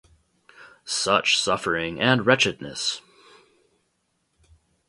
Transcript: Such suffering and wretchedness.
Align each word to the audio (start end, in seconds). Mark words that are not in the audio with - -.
Such 0.95 1.37
suffering 1.39 2.01
and 2.01 2.25
wretchedness. 2.25 3.03